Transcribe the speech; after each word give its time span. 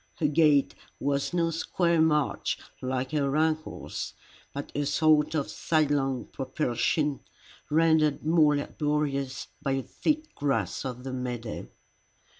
Her 0.15 0.25
gait 0.25 0.73
was 0.99 1.31
no 1.31 1.51
square 1.51 2.01
march 2.01 2.57
like 2.81 3.11
her 3.11 3.37
uncle's, 3.37 4.15
but 4.51 4.71
a 4.73 4.87
sort 4.87 5.35
of 5.35 5.47
sidelong 5.47 6.25
propulsion, 6.25 7.19
rendered 7.69 8.25
more 8.25 8.55
laborious 8.57 9.49
by 9.61 9.75
the 9.75 9.83
thick 9.83 10.33
grass 10.33 10.85
of 10.85 11.03
the 11.03 11.13
meadow. 11.13 11.67